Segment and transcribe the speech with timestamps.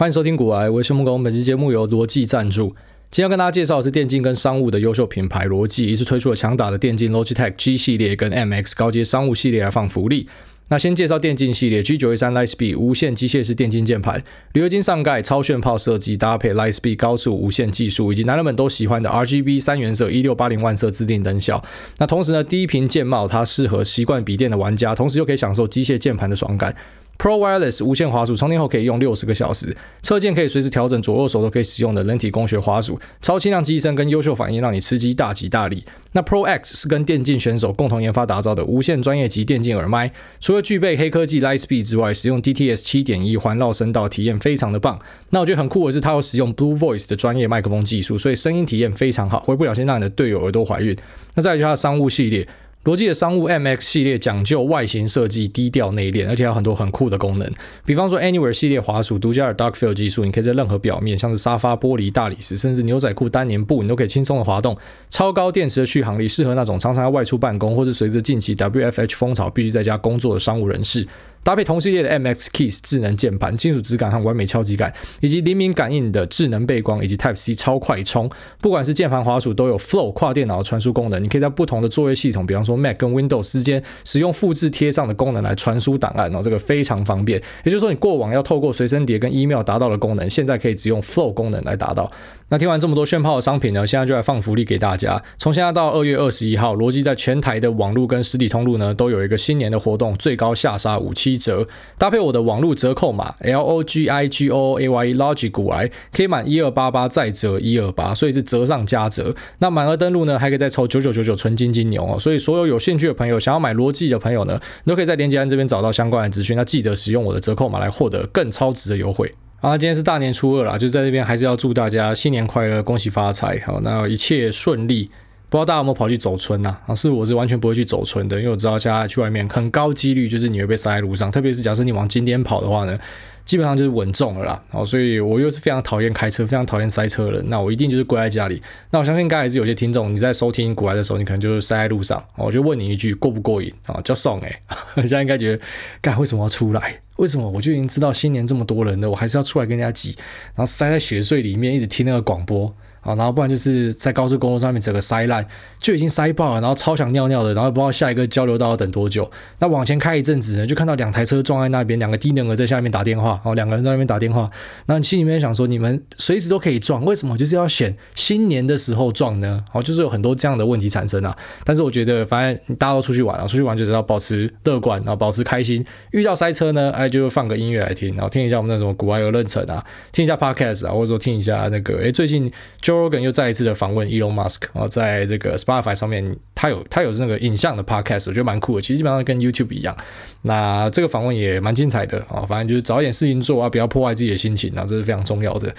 [0.00, 1.22] 欢迎收听股癌，我是孟工。
[1.22, 2.68] 本期节目由罗技赞助。
[3.10, 10.26] 今天要跟大家介绍的是电竞跟商务的优秀品牌罗技，一次推出了强打的电竞 Logitech G 系列跟 MX 高阶商务系列来放福利。
[10.70, 14.24] 那先介绍电竞系列 G 九一三 Lightspeed 无线机械式电竞键盘，
[14.54, 21.62] 铝合金上盖，超炫炮设计，搭配 Lightspeed 高速无线技术，以及男人们都喜欢的 RGB 三原色一六八零万色自定灯效。
[21.98, 26.74] 那同时呢，低频键帽它适合习惯笔电的玩家，同时又可以享受机械键盘的爽感。
[27.20, 35.84] Pro Wireless 无线滑鼠充电后可以用六十个小时，侧键可以随时调整左右手都可以使用的人体工学滑鼠，超轻量机身跟优秀反应让你吃鸡大吉大利。
[36.12, 40.10] 那 Pro X 是跟电竞选手共同研发打造的无线专业级电竞耳麦，
[40.40, 44.98] 除了具备黑科技 Lightspeed 之外，使用 DTS 七点一环绕声道体验非常的棒。
[45.28, 50.96] 那我觉得很酷的是，它有使用 Blue Voice 的专业麦克风技术，所以声音体验非常好，会不小心让你的队友耳朵怀孕。
[51.34, 52.48] 那再来就它的商务系列。
[52.84, 57.46] 罗技的商务 MX 系列讲究外形设计，低调内敛，而且有很多很酷的功能。
[57.84, 64.74] 比方说 Anywhere 系列滑鼠独家的 Dark Field 技术，你可以在任何表面，像是沙发、玻璃、大理石，甚至牛仔裤、单棉布，你都可以轻松的滑动。
[65.10, 71.06] 超高电池的续航力，适合那种常常要外出办公，或是随着近期 WFH 风潮必须在家工作的商务人士。
[71.42, 87.40] 搭配同系列的 MX Keys 智能键盘，金属质感和完美敲击感，以及灵敏感应的智能背光，以及 Type C 超快充，不管是键盘滑鼠都有 Flow 跨电脑的传输功能，你可以在不同的作业系统，比方说 Mac 跟 Windows 之间使用复制贴上的功能来传输档案，然后这个非常方便。
[87.64, 92.12] 也就是说，你过往要透过随身碟跟 email 达到的功能，现在可以只用 Flow 功能来达到。
[92.52, 95.22] 那听完这么多炫炮的商品呢，现在就来放福利给大家。
[95.38, 101.66] 从现在到二月二十一号，罗技在全台的网络跟实体通路呢，都有一个新年的活动，最高下杀五七一折。
[101.98, 109.34] 搭配我的网络折扣码 L O G I G O A Y E Logic 股癌，可以满一二八八再折一二八，所以是折上加折。
[109.58, 112.18] 那满额登录呢，还可以再抽九九九九纯金金牛哦。
[112.18, 116.56] 所以所有有兴趣的朋友，想要买逻辑的朋友呢，都可以在链接栏这边找到相关的资讯。
[116.56, 119.32] 那记得使用我的折扣码来获得更超值的优惠。
[119.60, 125.10] 好，今天是大年初二啦，就在这边还是要祝大家新年快乐，恭喜发财，好，那一切顺利。
[125.50, 126.76] 不知道大家有没有跑去走村呐？
[126.86, 132.96] 啊，是我是完全不会去走村的，因为我知道现在去外面很高几率就是你会被塞在路上，特别是假设你往今天跑的话呢，
[133.44, 134.62] 基本上就是稳重了啦。
[134.70, 138.62] 哦，所以我又是非常讨厌开车，非常讨厌塞车的人，那我一定就是归在家里。
[138.92, 144.00] 那我相信刚才也是有些听众你在收听股癌的时候，你可能就是塞在路上，我就问你一句过不过瘾啊？
[144.04, 144.62] 叫送哎，
[144.98, 145.62] 现在应该觉得，
[146.00, 147.00] 干为什么要出来？
[147.16, 150.14] 为什么我就已经知道新年这么多人了，我还是要出来跟人家挤，
[150.54, 152.72] 然后塞在雪隧里面，一直听那个广播？
[153.02, 155.46] 啊，然后不然就是在高速公路上面整个塞烂，
[155.78, 159.30] 就已经塞爆了，然后超想尿尿的，然后不知道下一个交流道要等多久。
[159.58, 164.50] 那往前开一阵子呢，就看到两台车撞在那边，两个低能儿在下面打电话，哦，两个人在那边打电话。
[164.86, 169.64] 那你心里面想说，你们随时都可以撞，为什么就是要选新年的时候撞呢？
[169.72, 171.34] 哦，就是有很多这样的问题产生啊。
[171.64, 175.82] 但是我觉得，反正大家都出去玩啊，出去玩就是要保持乐观，然后保持开心。
[176.10, 179.82] 遇到塞车呢，哎，就放个音乐来听，然后听一下我们那什么股癌有认成啊，
[180.12, 182.52] 听一下 Podcast 啊，或者说听一下那个，哎，最近。
[182.90, 188.82] Joe Rogan 又再一次的访问 Elon Musk 啊，在这个 Spotify 上面，他有他有那个影像的 Podcast，我觉得蛮酷的。
[188.82, 189.96] 其实基本上跟 YouTube 一样，
[190.42, 192.44] 那这个访问也蛮精彩的啊。
[192.44, 195.72] 反正就是找一点事情做啊，不要破坏自己的心情啊，这是非常重要的。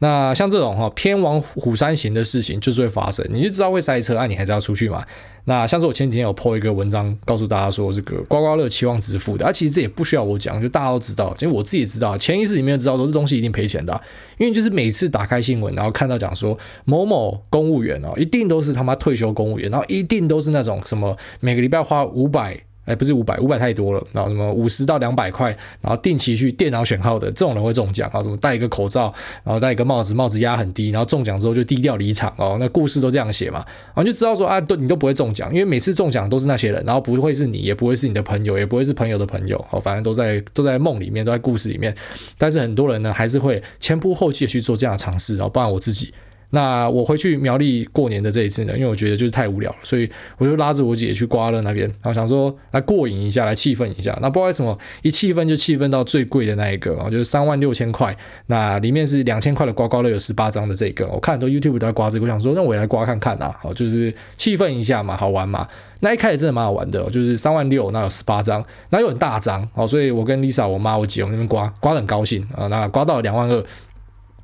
[0.00, 5.04] 那像这种哈偏往虎山行的事情就是会发生，你就知道会塞车，啊、你还是要出去嘛。
[5.44, 14.00] 那像是我前几天有 po 一个文章，告诉大家说这个刮刮乐期望值负的，啊其实这也不需要我讲，就大家都知道，其实我自己也知道，潜意识里面知道，都是东西一定赔钱的，
[14.38, 22.58] 因为就是每次打开新闻，然后看到讲说某某公务员哦，一定都是他妈退休公务员，然后一定都是那种什么每个礼拜花五百。
[22.90, 24.04] 哎，不是五百，五百太多了。
[24.12, 28.22] 然后什么五十到两百块，然后定期去电脑选号的这种人会中奖啊？
[28.22, 29.14] 什么戴一个口罩，
[29.44, 32.56] 然后戴一个帽子，帽子压很低，然后中奖之后就低调离场哦。
[32.58, 33.64] 那故事都这样写嘛，
[33.94, 41.94] 然后就知道说啊，都你都不会中奖，因为每次中奖都是那些人，然后不会是你，也不会是你的朋友，也不会是朋友的朋友哦，反正都在都在梦里面，都在故事里面。
[42.36, 46.12] 但是很多人呢，还是会前仆后继的去做这样的尝试，然后包括我自己。
[46.50, 54.16] 那我回去苗栗过年的这一次呢，因为我觉得就是太无聊了，所以我就拉着我姐去刮乐那边，然后想说来过瘾一下，来气氛一下。
[54.20, 58.16] 那不知道为什么一气氛就气氛到最贵的那一个啊，就是三万六千块，
[58.46, 65.68] 那里面是两千块的刮刮乐有十八张的这个，我看很多 YouTube 都在刮这个，我想说那我也来刮看看啊，好，就是气氛一下嘛，好玩嘛。
[66.02, 73.64] 那一开始真的蛮好玩的，就是三万六，那有十八张，那又很大张，好，所以我跟 Lisa、我妈、我姐我们那边刮刮得很高兴啊，那刮到了两万二。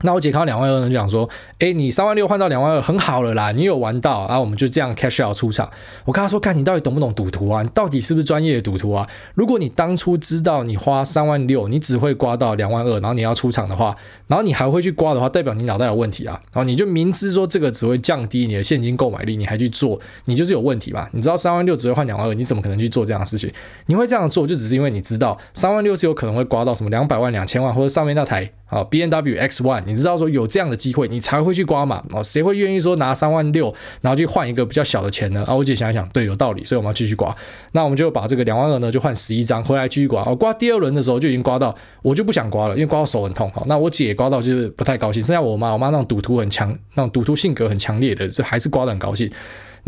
[0.02, 1.28] 那我姐看到两万二，就讲说
[1.58, 5.70] ：“哎，你三万六换到两万二，很好了啦，你有玩到。”然后我们就这样 cash out 出场。
[6.04, 7.62] 我跟她说：“看你到底懂不懂赌徒啊？
[7.62, 9.08] 你到底是不是专业的赌徒啊？
[9.34, 13.96] 如果你当初知道你花三万六，你只会刮到两万二，然后你要出场的话，
[14.26, 16.40] 然后你还会去刮的话，代表你脑袋有问题啊！
[16.52, 21.08] 然后你就明知说这个只会降低你的现金购买力，你还去做，你就是有问题吧？
[21.12, 23.50] 你知道三万六只会换两万二，你怎么可能去做这样的事情？
[23.87, 32.02] 你会这样做，就只是因为你知道三万六是有可能会刮到什么两百万、两千万，或者上面那台。”好 BNW X One 你知道说有这样的机会，你才会去刮嘛？
[32.10, 33.72] 哦，谁会愿意说拿三万六，
[34.02, 35.44] 然后去换一个比较小的钱呢？
[35.46, 37.34] 啊，我姐想一想，对，有道理，所以我们要继续刮。
[37.72, 40.22] 那我们就把这个两万二呢，就换十一张回来继续刮。
[40.24, 43.50] 哦，刮第二轮的时候就已经刮到，我就不想刮了，因为刮到手很痛。
[43.52, 49.30] 好，那我姐刮到就是不太高兴，剩下我妈，我妈那种赌徒很强，那种赌徒性格很强烈的，这还是刮得很高兴。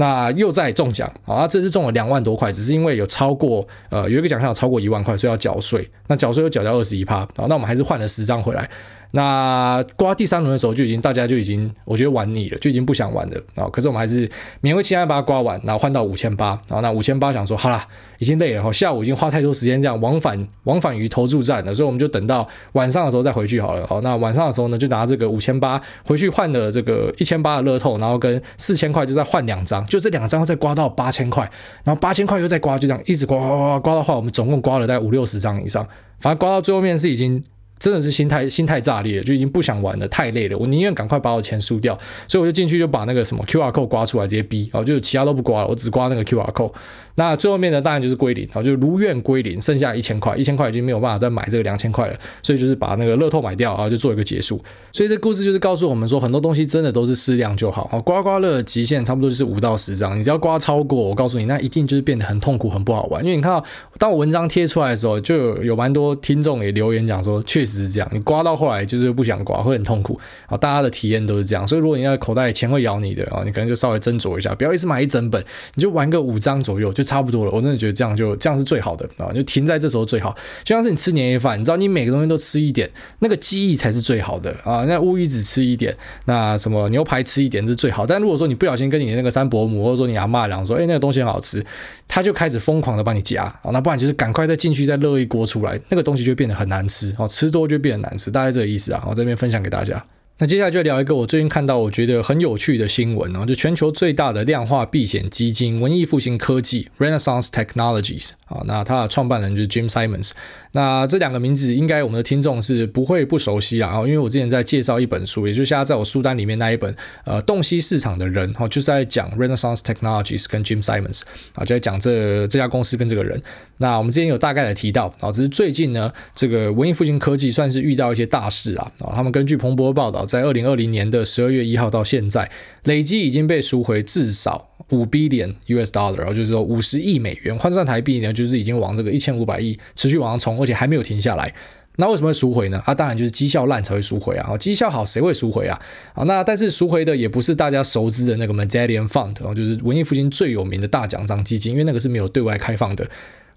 [0.01, 1.45] 那又在中奖啊！
[1.49, 5.91] 这次中了两万多块，只是因为有超过呃有一个奖项有超过一万块，所以要缴税。
[6.07, 7.47] 那缴税又缴掉二十一趴啊！
[7.49, 8.71] 那我们还是换了十张回来。
[9.13, 13.67] 那刮第三轮的时候就已经大家就已经我觉得玩腻了，就已经不想玩了啊！
[13.73, 14.29] 可是我们还是
[14.61, 17.87] 勉为其难把它刮完，然后换到五千八，然后那五千八想说好啦，
[18.19, 23.87] 已经累了哈，下午已经花太多时间这样往返往返于投注站了，所以我们就等到晚上的时候再回去好了。
[23.87, 31.51] 好，那晚上的时候呢，就拿这个五千八回去换了这个一千八的乐透，然后跟四千块就再换两张，就这两张再刮到八千块，
[31.83, 35.83] 然后八千块又再刮，就这样一直刮刮刮刮到话，我们总共刮了大概五六十张以上，
[36.21, 37.43] 反正刮到最后面是已经。
[37.79, 40.59] 真的是心态心态炸裂，就已经不想玩了，太累了。
[40.59, 46.73] 我宁愿赶快把我钱输掉，所以我就进去就把那个什么 QR code 刮出来，直接逼，然后就其他都不刮了，我只刮那个 QR code。
[47.15, 54.63] 那最后面呢，当然就是归零，然后就如愿归零，剩下一千块，一千块已经没有办法再买这个两千块了，所以就是把那个乐透买掉，然后就做一个结束。
[54.93, 58.01] 所以这故事就是告诉我们说，很多东西真的都是适量就好。
[58.05, 63.21] 刮刮乐极限差不多就是五到十张，你只要刮超过，我告诉你，那一定就是变得很痛苦，很不好玩。
[63.25, 63.65] 因为你看到，
[63.99, 70.19] 当我文章贴出来的时候，就有有蛮多听众也留言讲说，确实是这样，你刮到后来就是不想刮，会很痛苦。
[70.47, 71.69] 啊，大家的体验都是这样。
[71.69, 75.45] 所以如果你要口袋钱会咬你的啊，你可能就稍微斟酌一下，不要一次买一整本，
[75.75, 77.51] 你就玩个五张左右就差不多了。
[77.53, 80.35] 我真的觉得这样就这样是最好的啊，就停在这时候最好。
[80.65, 84.85] 就像是你吃年夜饭，你知道你每个东西都吃一点，那个记忆才是最好的啊。
[84.87, 85.95] 那乌鱼子吃一点，
[86.25, 88.07] 那什么牛排吃一点是最好。
[88.07, 91.65] 但如果说你不小心跟你的那个三伯母或者说你阿妈讲说，哎，那个东西很好吃，
[92.09, 99.05] 他就开始疯狂的帮你夹啊，那不然就是赶快再进去再热一锅出来，那个东西就变得很难吃哦，吃多就变得难吃，大概这个意思啊。
[99.07, 100.03] 我这边分享给大家。
[100.39, 110.33] 那接下来就聊一个我最近看到我觉得很有趣的新闻啊，就全球最大的量化避险基金文艺复兴科技 （Renaissance Technologies） 啊，那它的创办人就是 Jim Simons。
[110.73, 121.23] 那这两个名字应该我们的听众是不会不熟悉啊，因为我之前在介绍一本书，也就是现在在我书单里面那一本呃洞悉市场的人哈，就是在讲 Renaissance Technologies 跟 Jim Simons
[121.55, 123.43] 啊，就在讲这这家公司跟这个人。
[123.79, 130.19] 那我们之前有大概的提到啊，只是最近呢，这个文艺复兴科技算是遇到一些大事啊，啊，他们根据彭博报道。
[130.29, 132.51] 在二零二零年的十二月一号到现在，
[132.85, 141.55] 累计已经被赎回至少五 B 点 US dollar，然后就是说五十亿美元，换算台币呢，就是已经往这个一千五百亿持续往上冲，而且还没有停下来。
[142.01, 142.81] 那为什么会赎回呢？
[142.87, 144.57] 啊，当然就是绩效烂才会赎回啊。
[144.57, 145.77] 绩效好谁会赎回啊？
[146.15, 153.05] 啊，那但是赎回的也不是大家熟知的那个 Medallion Fund，就是文艺复兴最有名的大奖章基金，因为那个是没有对外开放的。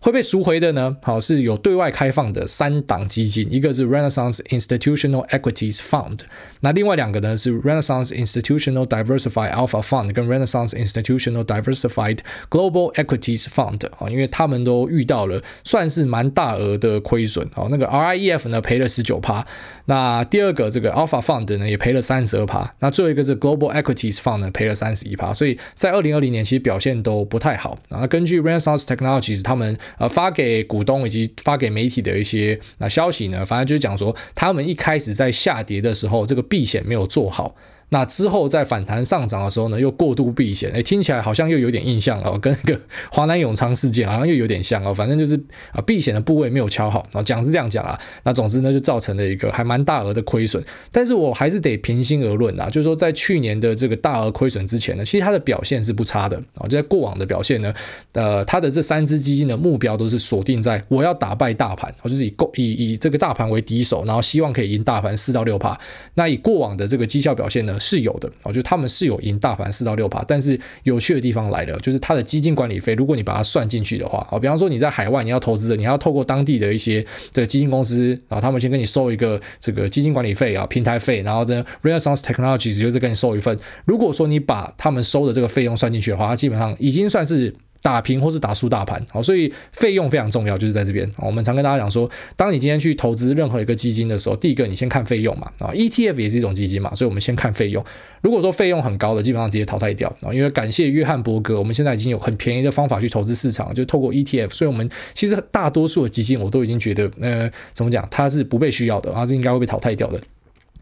[0.01, 0.97] 会被赎回的呢？
[1.03, 6.21] 好，是有对外开放的三档基金，一个是 Renaissance Institutional Equities Fund，
[6.61, 12.17] 那另外两个呢是 Renaissance Institutional Diversified Alpha Fund 跟 Renaissance Institutional Diversified
[12.49, 19.45] Global Equities Fund 啊，因为他们都遇到了算是蛮大额的亏损啊，那个 RIEF 呢赔了十九趴，
[19.85, 28.07] 那第二个这个 Alpha Fund 呢也赔了三十二趴，那最后一个是 Global Equities Fund 呢赔了三十一趴，所以在二零二零年其实表现都不太好啊。
[28.07, 29.77] 根据 Renaissance Technologies 他们。
[29.97, 37.55] 呃，发给股东以及发给媒体的一些那消息呢，反正就是讲说，他们一开始在下跌的时候，这个避险没有做好。
[37.93, 42.79] 那之后在反弹上涨的时候呢，又过度避险，诶，听起来好像又有点印象哦，跟那个
[43.11, 45.35] 华南永昌事件好像又有点像哦，反正就是
[45.73, 50.63] 啊，避险的部位没有敲好啊，讲是这样讲啊，那总之呢，就造成了一个还蛮大额的亏损。
[50.91, 57.73] 但是我还是得平心而论啊，就是说在去年的这个大额亏损之前呢，其实它的表现是不差的啊，就在过往的表现呢，
[58.13, 65.77] 呃，它的这三只基金的目标都是锁定在我要打败大盘，我就是以以以这个大盘为敌手，然后希望可以赢大盘四到六趴。
[66.13, 83.57] 那以过往的这个绩效表现呢，是有的，我觉得他们是有赢大盘四到六趴，但是有趣的地方来了，就是它的基金管理费，如果你把它算进去的话，啊，比方说你在海外你要投资的，你要透过当地的一些这个基金公司，然后他们先跟你收一个这个基金管理费啊，平台费，然后呢，Renaissance Technologies 就是跟你收一份。
[83.85, 87.53] 如果说你把他们收的这个费用算进去的话，它基本上已经算是。
[87.81, 91.09] 打平或是打输大盘，好，所以费用非常重要，就是在这边。
[91.17, 97.83] 我们常跟大家讲说，当你今天去投资任何一个基金的时候，第一个你先看费用嘛，啊，ETF 也是一种基金嘛，所以我们先看费用。
[98.21, 110.21] 如果说费用很高的，基本上直接淘汰掉啊，因为感谢约翰伯格，我们现在已经有很便宜的方法去投资市场，就透过 ETF，所以我们其实大多数的基金我都已经觉得，呃，怎么讲，它是不被需要的，它是应该会被淘汰掉的。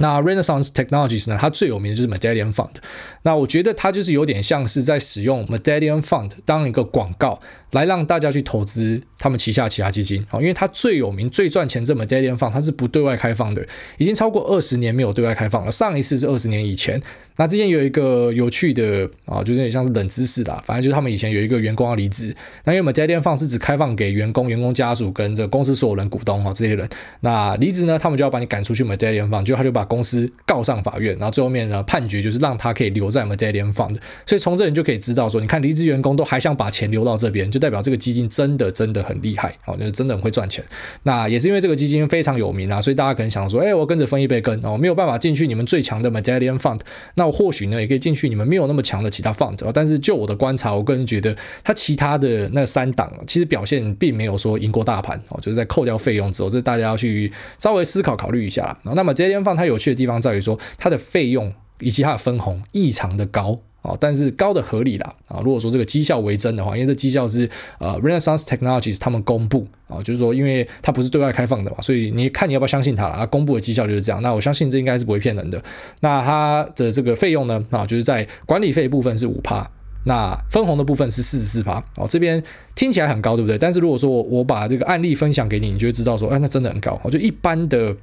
[0.01, 1.37] 那 Renaissance Technologies 呢？
[1.37, 2.69] 它最有名的就是 Medallion Fund。
[3.23, 7.39] 那我觉得它就是有点像是在使用 Medallion Fund 当一个广告，
[7.71, 10.39] 来让大家去投资他们旗下其他基金啊。
[10.39, 13.65] 因为它最有名、最赚钱这 Medallion Fund，它是不对外开放的，
[13.97, 15.71] 已经超过二十年没有对外开放了。
[15.71, 17.01] 上一次是二十年以前。
[17.35, 22.35] 那之前有一个有趣的啊，就有点像是冷知识啦，反正就是他们以前有一个员工要离职，
[22.65, 26.89] 那因为 Medallion Fund 是只开放给员工、员工家属跟这公司所有人、股东啊这些人。
[27.21, 40.63] 那离职呢，他们就要把你赶出去 Medallion Fund，就他就把公司告上法院，然后最后面呢判决就是让他可以留在 Medallion Fund，所以从这里就可以知道说，你看离职员工都还想把钱留到这边，就代表这个基金真的真的很厉害哦，就是真的很会赚钱。
[41.03, 46.79] 那也是因为这个基金非常有名啊，所以大家可能想说，哎，我跟着分一杯羹哦，没有办法进去你们最强的 Medallion Fund，
[47.15, 58.77] 那我或许呢也可以进去你们没有那么强的其他 fund，但是就我的观察，我个人觉得它其他的那三档其实表现并没有说赢过大盘哦，就是在扣掉费用之后，这大家要去稍微思考考虑一下。
[58.83, 60.57] 那么 Medallion 放它有趣的地方在于说。
[60.77, 65.39] 它的费用以及它的分红异常的高啊，但是高的合理啦啊。
[65.43, 73.25] 如果说这个绩效为真的话，因为这绩效是呃 Renaissance Technologies 他们公布啊，就是说因为它不是对外开放的嘛，所以你看你要不要相信它啊？
[73.25, 74.21] 公布的绩效就是这样。
[74.21, 75.63] 那我相信这应该是不会骗人的。
[76.01, 79.65] 那它的这个费用呢啊，就是在管理费部分是五趴，
[80.03, 82.05] 那分红的部分是四十四趴哦。
[82.05, 82.43] 这边
[82.75, 83.57] 听起来很高，对不对？
[83.57, 86.99] 但是如果说我把这个案例分享给你，你就会知道说，哎，那真的很高。
[87.03, 87.95] 我就一般的。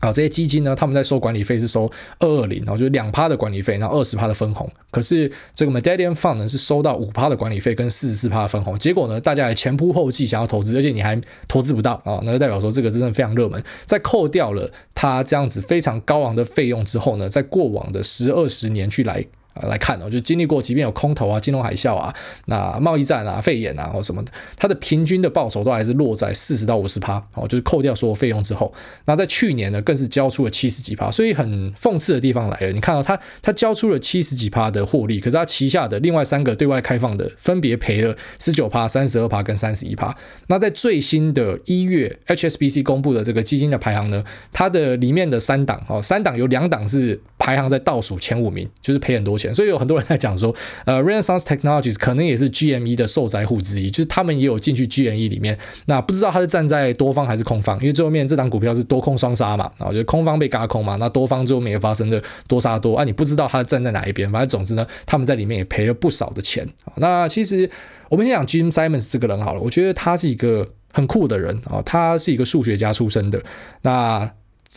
[0.00, 1.90] 啊，这些基金呢，他们在收管理费是收
[2.20, 4.70] 二二零，然后就是两趴的管理费，然后二十趴的分红。
[4.90, 8.78] 可是这个 Medallion Fund 呢是收到五趴的管理费跟四十四趴的分红。
[8.78, 13.62] 结果呢，大家还前仆后继想要投资，而且你还投资不到啊，那就代表说这个真的非常热门。
[13.86, 19.26] 在扣掉了它这样子非常高昂的费用之后呢，在过往的十二十年去来。
[19.66, 22.14] 来看哦，就经历过，即便有空头啊、金融海啸啊、
[22.46, 28.72] 那贸易战啊、肺炎啊或什么的，它的平均的报酬都还是落在四十到五十趴哦，就是扣掉所有费用之后。
[29.06, 32.72] 那在去年呢，更是交出了七十几趴，所以很讽刺的地方来了。
[32.72, 40.16] 你看到它，它交出了七十几趴的获利，可是它旗下的另外三个对外开放的，分别赔了十九趴、三十二趴跟三十一趴。
[40.48, 44.22] 那在最新的一月 HSBC 公布的这个基金的排行呢，
[44.52, 49.47] 它的里面的三档哦，三档有两档是排行在倒数前五名，就是赔很多钱。
[49.54, 55.58] 所以有很多人在讲说，呃，Renaissance Technologies 可能也是 GME 的受灾户之一，就是他们也有进去 GME 里面。
[55.86, 66.66] 那不知道他是站在多方还是空方，因为最后面这档股票是多空双杀嘛，啊，就是空方被轧空嘛，那多方最后面也发生的多杀多啊，你不知道他站在哪一边，反正总之呢，他们在里面也赔了不少的钱。
[66.96, 67.68] 那其实
[68.08, 73.42] 我们先讲 Jim Simons 这个人好了，我觉得他是一个很酷的人啊，他是一个数学家出身的，
[73.82, 74.30] 那。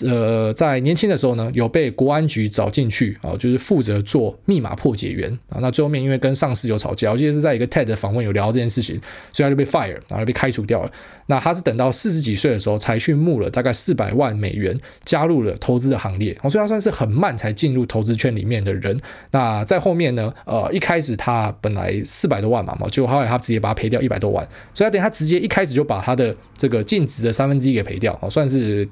[0.05, 5.59] 呃，在年轻的时候呢，有被国安局找进去啊，就是负责做密码破解员啊。
[5.59, 8.95] 那最后面因为跟上司有吵架，我记得是在一个 TED 访问有聊这件事情，
[9.33, 10.91] 所以他就被 fire，然后被开除掉了。
[11.25, 16.33] 那他是等到四十几岁的时候才去募了大概四百万美元，加入了投资的行列。
[16.43, 18.97] 所以他算是很慢才进入投资圈里面的人。
[19.31, 28.87] 那在后面呢，呃，一开始他本来四百多万嘛，嘛，结果后来他直接把它赔掉一百多万，所以他等他直接一开始就把他的这个净值的三分之一给赔掉，算是。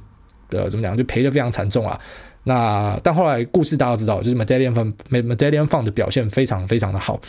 [0.52, 2.00] 呃，怎么讲就赔的非常惨重啊。
[2.44, 7.20] 那但后来故事大家知道，就是 Medallion Fund Medallion Fund 的表现非常非常的好。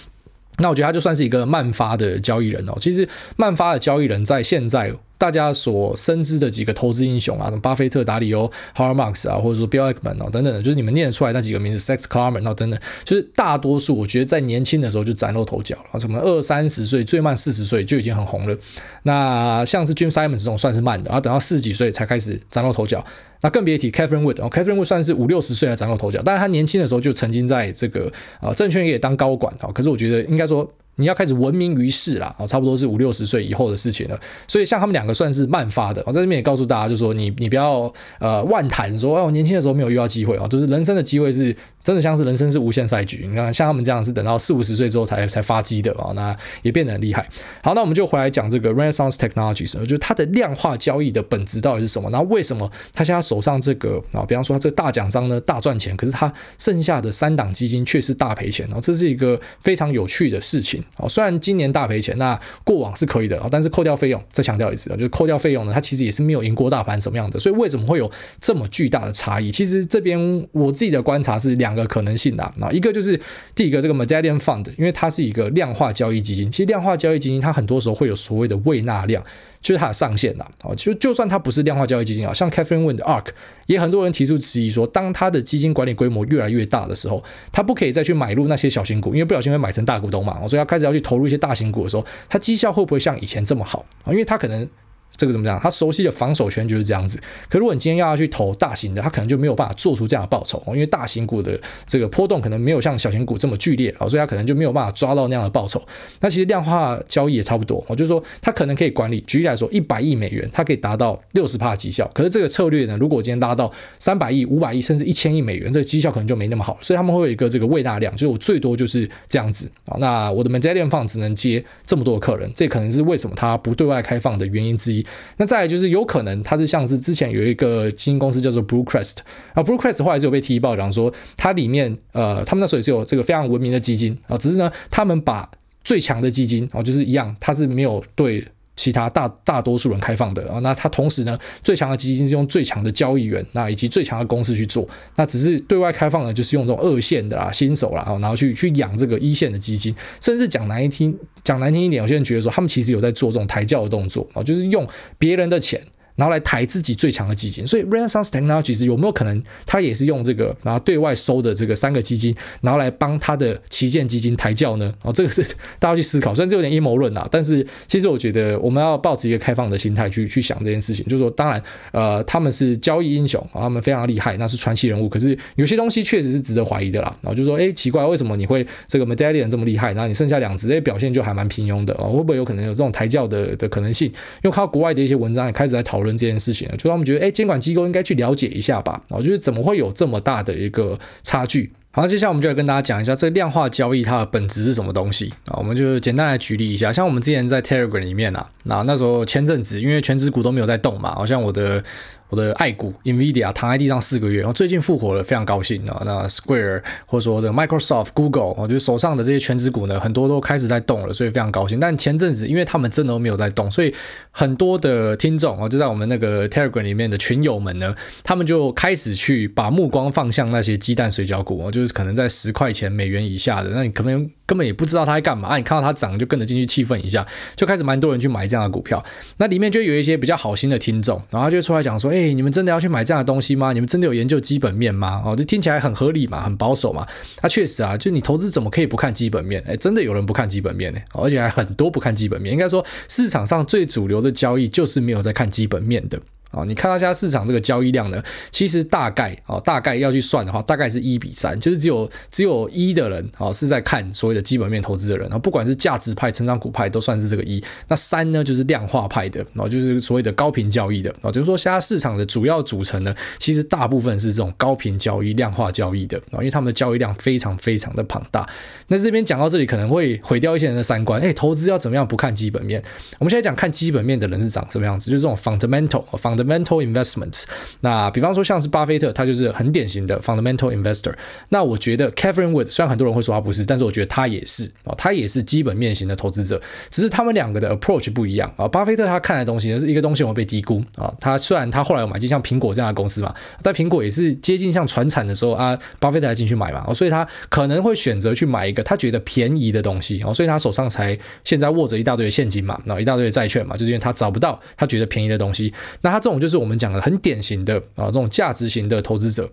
[0.59, 2.75] 那我觉得他就算是一个慢发的交易人哦。
[2.81, 4.95] 其实慢发的交易人在现在。
[5.21, 18.57] 大家所深知的几个投资英雄啊，什么巴菲特、达里欧、h a r m a x 啊，或者说 Bill Ackman 啊等等的，就是你们念得出来那几个名字，Rex Klarman 啊等等，就是大多数我觉得在年轻的时候就崭露头角了，什么二三十岁，最慢四十岁就已经很红了。
[19.03, 23.05] 那像是 Jim Simons 这种算是慢的，啊等到四十几岁才开始崭露头角。
[23.43, 28.11] 那更别提 Catherine Wood 哦，Catherine Wood 算是五六十岁才崭露头角，但是他年轻的时候就曾经在这个
[28.41, 30.67] 啊证券业当高管啊，可是我觉得应该说。
[31.01, 34.21] 你要开始闻名于世了啊，差不多是五六十岁以后的事情了。
[34.47, 36.03] 所以像他们两个算是慢发的。
[36.07, 43.27] 我在这边也告诉大家，就是说你你不要呃妄谈说哦，我年轻的时候没有遇到机会啊，就是人生的机会是真的像是人生是无限赛局。
[43.27, 47.29] 你看像他们这样是等到四五十岁之后才才发迹的啊，那也变得很厉害。
[47.63, 52.11] 好，那我们就回来讲这个 Renaissance Technologies，就它的量化交易的本质到底是什么？
[52.11, 58.67] 然后为什么他现在手上这个啊，比方说他这个大奖章呢大赚钱，可是他剩下的三档基金却是大赔钱？
[58.67, 60.83] 然后这是一个非常有趣的事情。
[60.97, 67.39] 哦，虽然今年大赔钱，那过往是可以的啊，但是扣掉费用，再强调一次啊，就是扣掉费用呢，它其实也是没有赢过大盘什么样的。
[67.39, 69.51] 所以为什么会有这么巨大的差异？
[69.51, 73.19] 其实这边我自己的观察是两个可能性的啊，一个就是
[73.55, 79.25] 第一个这个 Medallion Fund，因为它是一个量化交易基金，其实量化交易基金它很多时候会有所谓的未纳量。
[79.63, 83.27] 就是它的上限呐，哦，就就算它不是量化交易基金啊，像 Catherine Wind ARK，
[83.67, 94.13] 也很多人提出质疑说，当它的基金管理规模越来越大的时候，它不可以再去买入那些小型股，因为不小心会买成大股东嘛，所以要开始要去投入一些大型股的时候，它绩效会不会像以前这么好啊？
[94.13, 94.69] 因为它可能。
[95.17, 95.61] 这个怎么讲？
[95.61, 97.21] 他熟悉的防守圈就是这样子。
[97.49, 105.83] 可如果你今天要他去投大型的，他可能就没有办法做出这样的报酬，因为大型股的这个波动可能没有像小型股这么剧烈啊，所以他可能就没有办法抓到那样的报酬。
[106.21, 112.11] 那其实量化交易也差不多，我就是说他可能可以管理，举例来说，一百亿美元，它可以达到六十趴绩效。
[112.15, 116.79] 可是这个策略呢，如果今天拉到三百亿、五百亿，甚至一千亿美元，这个绩效可能就没那么好。
[116.81, 119.97] 所以他们会有一个这个胃纳量，就是我最多就是这样子啊。
[119.99, 125.00] 那我的 Medallion t 只能接这么多的客人，这可能是为什么它不对外开放的原因之一。
[125.37, 125.91] 那再来就是。
[125.91, 129.17] 有可能它是像是之前有一个基金公司叫做 Blue Crest
[129.55, 135.51] 啊，Blue Crest 后来是有被提报讲说，它里面呃，他们那时候也是有这个非常文明的基金啊，只是呢，他们把
[135.83, 138.47] 最强的基金啊，就是一样，它是没有对
[138.81, 140.59] 其他大大多数人开放的啊。
[140.61, 151.15] 那它同时呢，最强的基金是用最强的交易员，那以及最强的公司去做，那只是对外开放的，就是用这种二线的啦、新手啦，然后去去养这个一线的基金，甚至讲难听。
[151.43, 154.87] 讲难听一点，有些人觉得说他们其实有在做这种抬轿的动作啊，就是用
[155.19, 155.81] 别人的钱。
[156.21, 164.93] 然后来抬自己最强的基金，所以 Renaissance Technologies 有没有可能，他也是用这个，然后对外收的这个三个基金，然后来帮他的旗舰基金抬轿呢？
[165.03, 165.43] 哦，这个是
[165.81, 171.63] 大家去思考，虽然这有点阴谋论啊，但是其实我觉得我们要抱持一个开放的心态去去想这件事情，就是说，当然，
[171.93, 177.17] 呃，他们是交易英雄，他们非常厉害，那是传奇人物，可是有些东西确实是值得怀疑的啦。
[177.23, 182.05] 然后就说，哎，奇怪，为什么你会这个 Medallion 这么厉害，然后你剩下两只，哎，表现就还蛮平庸的啊？
[182.05, 184.09] 会不会有可能有这种抬轿的的可能性？
[184.43, 186.91] 因为看到国外的一些文章也开始在讨论这件事情了，就。
[186.91, 191.71] 他们觉得，哎，监管机构应该去了解一下吧，啊，就是怎么会有这么大的一个差距？
[191.93, 195.55] 好，接下来我们就来跟大家讲一下这个量化交易它的本质是什么东西啊？
[195.59, 201.83] 我们就简单来举例一下，像我们之前在 Telegram 里面啊，那那时候前阵子因为全职股都没有在动嘛，好像我的。
[202.31, 206.03] 我的爱股 Nvidia 躺在地上四个月，然后最近复活了，非常高兴啊！
[206.07, 211.79] 那 Square 或者说这个 Microsoft、Google，我觉得手上的这些权值股呢，很多都开始在动了，所以非常高兴。
[211.79, 213.95] 但前阵子因为他们真的都没有在动，所以
[214.31, 224.31] 很多的听众啊，就在我们那个 Telegram 里面的群友们呢，他们就开始去把目光放向那些鸡蛋水饺股，就是可能在十块钱美元以下的，那你可能。
[224.51, 229.01] 根本也不知道它在干嘛，你看到它涨就跟着进去气愤一下，就开始蛮多人去买这样的股票。
[229.37, 233.73] 那里面就有一些比较好心的听众，然后就出来讲说：“哎，你们真的要去买这样的东西吗？
[233.73, 237.07] 你们真的有研究基本面吗？”哦，这听起来很合理嘛，很保守嘛。
[237.43, 239.63] 那确实啊，就你投资怎么可以不看基本面？
[239.69, 242.53] 哎，真的有人不看基本面呢，而且还很多不看基本面。
[242.53, 246.21] 应该说市场上最主流的交易就是没有在看基本面的。
[246.51, 257.63] 啊，你看到现在市场这个交易量呢，其实大概啊，大概要去算的话，大概是一比三，就是只有只有一的人啊是在看所谓的基本面投资的人，啊，不管是价值派、成长股派都算是这个一。
[257.89, 268.49] 那三呢，就是量化派的，然后就是所谓的高频交易的啊，就是说现在市场的主要组成呢，其实大部分是这种高频交易、量化交易的啊，因为他们的交易量非常非常的庞大。
[268.89, 271.21] 那这边讲到这里，可能会毁掉一些人的三观。
[271.21, 272.83] 哎，投资要怎么样不看基本面？
[273.19, 277.45] 我们现在讲看基本面的人是长什么样子，就是这种 fundamental，fund fundamental investment。
[277.81, 281.13] 那比方说像是巴菲特，他就是很典型的 fundamental investor。
[281.51, 286.61] 那我觉得 Catherine Wood 虽然很多人会说他不是，但是我觉得他也是啊，他也是基本面型的投资者。
[286.91, 288.67] 只是他们两个的 approach 不一样啊。
[288.69, 291.13] 巴菲特他看的东西呢是一个东西，我被低估啊。
[291.21, 298.83] 他虽然他后来有买进像苹果这样的公司嘛，但苹果也是接近像传产的时候啊，巴菲特才进去买嘛，所以他可能会选择去买一个。
[298.83, 305.73] 他觉得便宜的东西哦，所以他手上才现在握着一大堆的现金嘛，然后一大堆的债券嘛，就是因为他找不到他觉得便宜的东西。
[306.03, 309.51] 那他这这种就是我们讲的很典型的啊，这种价值型的投资者。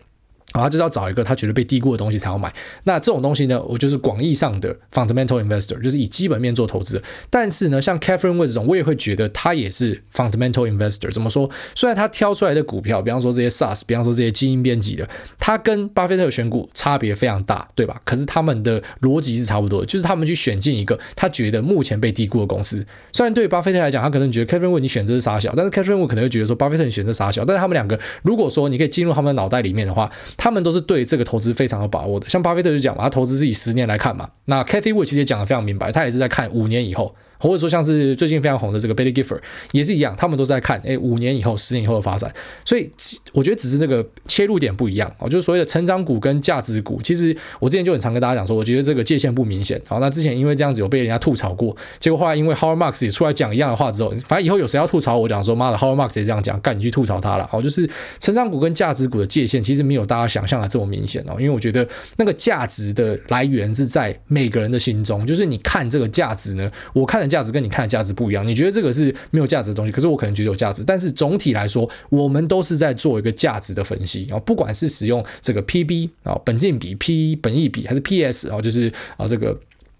[0.54, 2.54] 然后就是要找一个他觉得被低估的东西才要买。
[2.86, 7.02] 那这种东西呢，我就是广义上的 fundamental investor，就是以基本面做投资。
[7.30, 11.12] 但是呢，像 Catherine Wood 这种，我也会觉得他也是 fundamental investor。
[11.12, 11.50] 怎么说？
[11.76, 15.08] 虽然他挑出来的股票，比方说这些 SaaS，比方说这些基因编辑的，
[15.38, 18.02] 他跟巴菲特的选股差别非常大，对吧？
[18.04, 22.86] 可是他们的逻辑是差不多，就是他们去选进一个他觉得目前被低估的公司。
[23.12, 27.44] 虽然对巴菲特来讲，他可能觉得 Catherine Wood 你选择是傻小，但是 Catherine Wood 可能会觉得说巴菲特你选择傻小。
[27.46, 32.30] 但是他们两个，如果说你可以进入他们的脑袋里面的话，他们都是对这个投资非常有把握的。
[32.30, 34.30] 像巴菲特就讲嘛，他投资是以十年来看嘛。
[34.45, 39.39] 那 Cathy Wood 其实也讲的非常明白，他也是在看五年以后或者说像是最近非常红的这个 Baillie Gifford
[39.71, 42.34] 也是一样，他们都在看哎五年以后、十年以后的发展。
[42.65, 42.89] 所以
[43.34, 47.02] 我觉得只是这个切入点不一样哦，就是所谓的成长股跟价值股。
[47.02, 49.82] 其实我之前就很常跟大家讲说，我觉得这个界限不明显。
[49.88, 57.50] 好，那之前因为这样子有被人家吐槽过，结果后来因为 Howard Marks 也出来讲一样的话之后，反正以后有谁要吐槽我讲说妈的 Howard Marks 也这样讲，干你去吐槽他了。
[57.52, 70.84] 哦，就是成长股跟价值股的界限其实没有大家想象的这么明显哦，因为我觉得那个价值的来源是在每个人的心中，就是你看这个价值呢，我看价值跟你看的价值不一样，你觉得这个是没有价值的东西，可是我可能觉得有价值。
[70.86, 79.58] 但是总体来说，我们都是在做一个价值的分析啊，不管是使用这个 PB 啊，本金比、PE 本益比，还是 PS 啊，就是啊这个。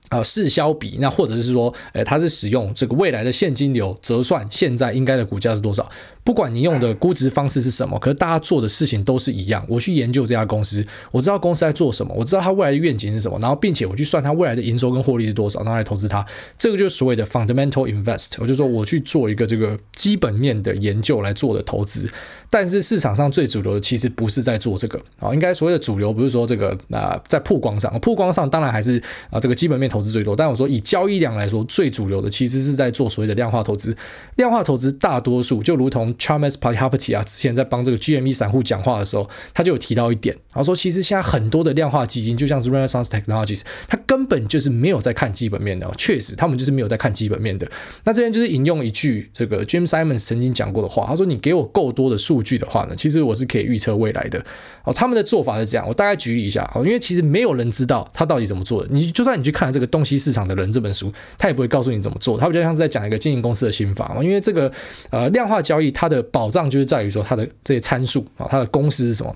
[0.10, 5.92] 啊，市销比，那或者是说，呃，它是使用这个未来的现金流折算现在应该的股价是多少？
[6.28, 9.66] 不管你用的估值方式是什么，可是大家做的事情都是一样。
[9.70, 16.26] 我去研究这家公司，我知道公司在做什么，我知道它未来的愿景是什么，然后并且我去算它未来的营收跟获利是多少，然后来投资它。
[16.58, 22.10] 这个就是所谓的 fundamental invest，我就说我去做一个这个基本面的研究来做的投资。
[22.50, 30.36] 但是市场上最主流的其实不是在做这个啊，应该所谓的主流不是说这个啊、呃，在曝光上，曝光上当然还是啊这个基本面投资最多。
[30.36, 33.96] 但我说以交易量来说，最主流的其实是在做所谓的量化投资。
[34.36, 47.70] 量化投资大多数就如同 Chalmers p a l h a p a t y 啊，之前在帮这个 GME 散户讲话的时候，他就有提到一点，然后说其实现在很多的量化基金就像是 Renaissance Technologies，它根本就是没有在看基本面的，确实他们就是没有在看基本面的。
[48.06, 54.42] 那这边就是引用一句这个 Jim Simons 曾经讲过的话，他说：“你给我够多的数。”据的话呢，其实我是可以预测未来的
[54.86, 54.94] 哦。
[54.94, 58.88] 他们的做法是这样，我大概举例一下哦，因为其实没有人知道他到底怎么做的。
[58.90, 62.38] 你就算你去看这个《东西市场的人》这本书，他也不会告诉你怎么做。
[62.38, 64.18] 他比较像是在讲一个经营公司的心法。
[64.24, 64.72] 因为这个
[65.10, 69.36] 呃量化交易，它它的保障就是在于说它的这些参数啊，它的公式是什么。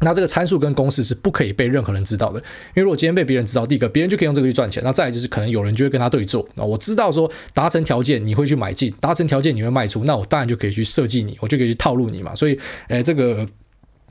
[0.00, 4.82] 那这个参数跟公式是不可以被任何人知道的，因为如果今天被别人知道，第一个别人就可以用这个去赚钱。
[4.84, 6.46] 那再来就是可能有人就会跟他对做。
[6.56, 12.34] 那我知道说达成条件你会去买进，达成条件你会卖出，那我当然就可以去设计你，我就可以去套路你嘛。
[12.34, 13.48] 所以，诶，这个。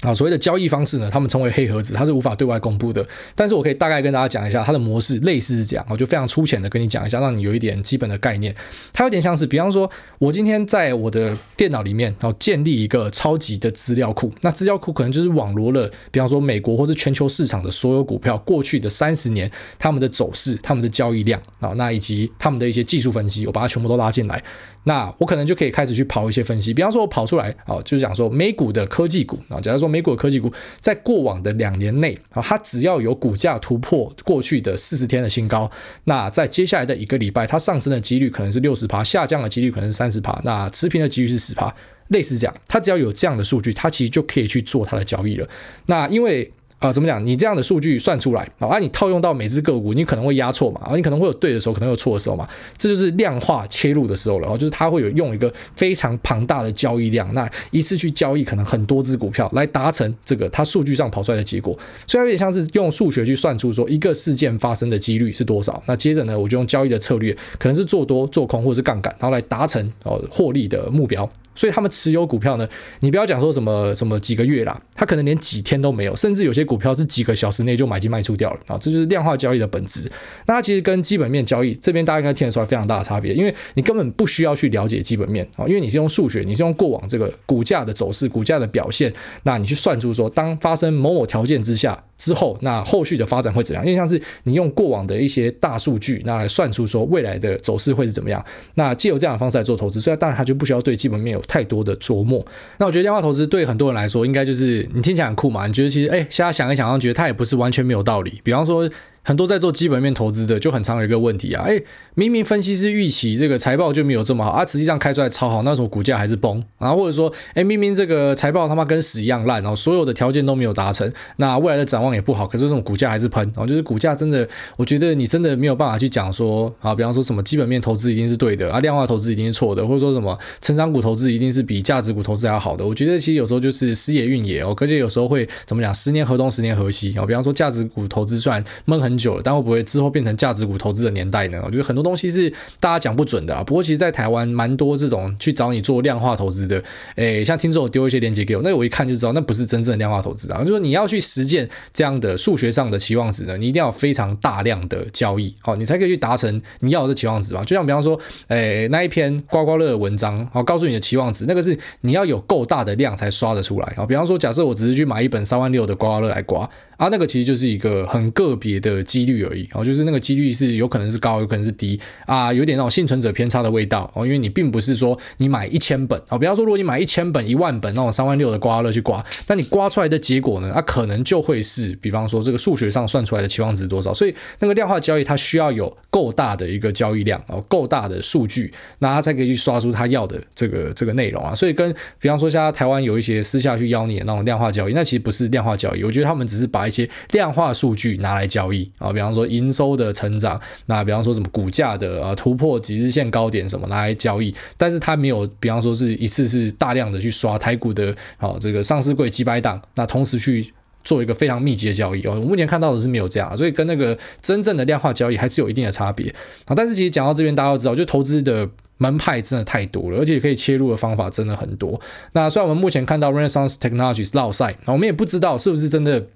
[0.02, 3.08] 啊，所谓的交易方式呢，他们称为黑盒子，它是无法对外公布的。
[3.36, 8.56] 但是我可以大概跟大家讲一下它的模式，类似是这样，我就非常粗浅的跟你讲一下，让你有一点基本的概念。
[8.92, 24.44] 它有点像是，比方说，我今天在我的电脑里面，然后建立一个超级的资料库，那资料库可能就是网罗了，比方说美国或是全球市场的所有股票过去的三十年他们的走势、他们的交易量啊，那以及他们的一些技术分析，我把它全部都拉进来。
[24.84, 35.70] 那我可能就可以开始去跑一些分析，比方说我跑出来啊，就是讲说美股的科技股啊，假如说美股的科技股在过往的两年内啊，它只要有股价突破过去的四十天的新高，
[36.06, 41.74] 那在接下来的一个礼拜，它上升的几率可能是六十趴，下降的几率可能是三十趴，那持平的几率是十趴，
[42.08, 45.48] 类似这样，它只要有这样的数据，它其实就可以去做它的交易了。
[45.86, 47.24] 那因为、呃，怎么讲？
[47.24, 54.50] 你这样的数据算出来啊，啊，你套用到每只个股，你可能会压错嘛，啊，你可能会有对的时候，可能有错的时候嘛，这就是量化切入的时候了。
[54.50, 65.80] 哦，就是它会有用一个非常庞大的交易量，那一次去交易可能很多只股票来达成这个它数据上跑出来的结果，所以有点像是用数学去算出说一个事件发生的几率是多少。
[65.86, 71.32] 那接着呢，我就用交易的策略，可能是做多、做空或是杠杆，然后来达成哦获利的目标。
[71.54, 72.66] 所以他们持有股票呢，
[73.02, 80.10] 你不要讲说什么什么几个月啦，他可能连几天都没有，甚至有些股票是几个小时内就买进卖出掉了啊，这就是量化交易的本质。
[80.46, 92.02] 那它其实跟基本面交易这边大家应该听得出来非常大的差别，因为你根本不需要去了解基本面啊，因为你是用数学，你是用过往这个股价的走势、股价的表现，那你去算出说，当发生某某条件之下。
[92.22, 93.84] 之后，那后续的发展会怎样？
[93.84, 98.46] 因为像是你用过往的一些大数据，那来算出说未来的走势会是怎么样。
[98.76, 102.46] 那借由这样的方式来做投资，所以当然他就不需要对基本面有太多的琢磨。
[102.78, 105.66] 那我觉得量化投资对很多人来说，应该就是你听起来很酷嘛？
[105.66, 108.40] 你觉得其实哎，现在想想一想，觉得他也不是完全没有道理。
[108.44, 108.90] 比方说。
[109.24, 111.84] 很多在做基本面投资的就很常有一个问题啊，诶，
[112.16, 139.84] 明明分析师预期这个财报就没有这么好啊，实际上开出来超好，那时候股价还是崩，然后或者说，诶，明明这个财报他妈跟屎一样烂，然后所有的条件都没有达成，那未来的展望也不好，可是这种股价还是喷，然后就是股价真的，我觉得你真的没有办法去讲说啊，比方说什么基本面投资一定是对的啊，量化投资一定是错的，或者说什么成长股投资一定是比价值股投资还要好的，我觉得其实有时候就是时也运也哦，而且有时候会怎么讲，十年河东十年河西啊，比方说价值股投资虽然闷很很久了，但会不会？
[139.84, 141.62] 之后变成价值股投资的年代呢？
[141.66, 143.62] 我觉得很多东西是大家讲不准的啊。
[143.62, 146.82] 不过其实，在台湾蛮多这种去找你做量化投资的，
[147.16, 150.64] 诶，像听众丢一些链接给我，那我一看就知道，那不是真正的量化投资啊。
[150.64, 157.62] 就是你要去实践这样的数学上的期望值呢，你一定要非常大量的交易，哦，你才可以去达成你要的期望值嘛。
[157.66, 163.94] 就像比方说，诶，那一篇刮刮乐的文章，好，告诉你的期望值，那个是你要有够大的量才刷得出来。
[163.98, 166.70] 好，比方说，假设我只是去买一本三万六的刮刮乐来刮。
[167.02, 210.74] 啊，那个其实就是一个很个别的几率而已哦，就是那个几率是有可能是高，有可能是低啊，有点那种幸存者偏差的味道哦，因为你并不是说你买一千本啊，比方说如果你买一千本、一万本那种三万六的刮刮乐去刮，那你刮出来的结果呢，它、可能就会是，比方说这个数学上算出来的期望值多少，所以那个量化交易它需要有够大的一个交易量哦，够大的数据，那它才可以去刷出它要的这个这个内容啊，所以跟比方说现在台湾有一些私下去邀你的那种量化交易，那其实不是量化交易，我觉得他们只是把一些量化数据拿来交易啊，比方说营收的成长，那比方说什么股价的啊突破几日线高点什么拿来交易，但是它没有比方说是一次是大量的去刷台股的啊这个上市柜几百档，那同时去
[211.04, 216.30] 做一个非常密集的交易哦，我目前看到的是没有这样，所以跟那个真正的量化交易还是有一定的差别
[216.66, 216.76] 啊。
[216.76, 222.00] 但是其实讲到这边，大家都知道，就投资的门派真的太多了，而且可以切入的方法真的很多。
[222.34, 226.28] 那虽然我们目前看到 Renaissance Technologies 落赛，我们也不知道是不是真的。